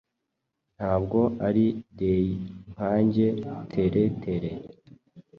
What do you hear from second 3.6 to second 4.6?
tele tele